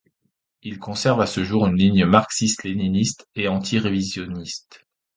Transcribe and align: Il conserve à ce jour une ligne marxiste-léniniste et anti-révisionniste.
Il 0.63 0.79
conserve 0.79 1.21
à 1.21 1.27
ce 1.27 1.43
jour 1.43 1.67
une 1.67 1.75
ligne 1.77 2.05
marxiste-léniniste 2.07 3.29
et 3.35 3.47
anti-révisionniste. 3.47 4.87